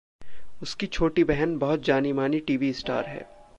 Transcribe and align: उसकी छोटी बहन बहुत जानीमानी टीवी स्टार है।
उसकी 0.61 0.87
छोटी 0.87 1.23
बहन 1.23 1.57
बहुत 1.57 1.83
जानीमानी 1.83 2.39
टीवी 2.39 2.73
स्टार 2.73 3.05
है। 3.05 3.41